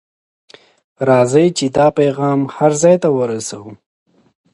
[1.07, 3.71] راځئ چې دا پیغام هر ځای ته ورسوو.